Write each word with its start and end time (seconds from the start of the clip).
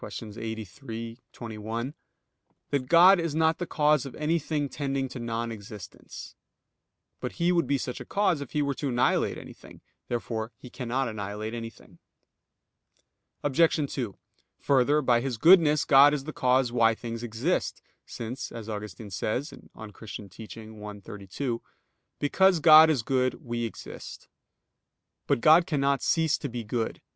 83, 0.03 1.15
qu. 1.17 1.21
21) 1.31 1.93
that 2.71 2.87
"God 2.87 3.19
is 3.19 3.35
not 3.35 3.59
the 3.59 3.67
cause 3.67 4.03
of 4.03 4.15
anything 4.15 4.67
tending 4.67 5.07
to 5.09 5.19
non 5.19 5.51
existence." 5.51 6.33
But 7.19 7.33
He 7.33 7.51
would 7.51 7.67
be 7.67 7.77
such 7.77 7.99
a 8.01 8.05
cause 8.05 8.41
if 8.41 8.53
He 8.53 8.63
were 8.63 8.73
to 8.73 8.89
annihilate 8.89 9.37
anything. 9.37 9.81
Therefore 10.07 10.53
He 10.57 10.71
cannot 10.71 11.07
annihilate 11.07 11.53
anything. 11.53 11.99
Obj. 13.43 13.75
2: 13.93 14.17
Further, 14.59 15.03
by 15.03 15.21
His 15.21 15.37
goodness 15.37 15.85
God 15.85 16.15
is 16.15 16.23
the 16.23 16.33
cause 16.33 16.71
why 16.71 16.95
things 16.95 17.21
exist, 17.21 17.83
since, 18.03 18.51
as 18.51 18.67
Augustine 18.67 19.11
says 19.11 19.49
(De 19.51 19.57
Doctr. 19.57 19.93
Christ. 19.93 20.19
i, 20.19 20.99
32): 20.99 21.61
"Because 22.17 22.59
God 22.59 22.89
is 22.89 23.03
good, 23.03 23.35
we 23.45 23.65
exist." 23.65 24.27
But 25.27 25.41
God 25.41 25.67
cannot 25.67 26.01
cease 26.01 26.39
to 26.39 26.49
be 26.49 26.63
good. 26.63 27.01